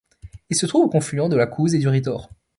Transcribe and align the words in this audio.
Il 0.49 0.55
se 0.55 0.65
trouve 0.65 0.85
au 0.85 0.89
confluent 0.89 1.29
de 1.29 1.35
la 1.35 1.45
Couze 1.45 1.75
et 1.75 1.77
du 1.77 1.87
Ritord. 1.87 2.31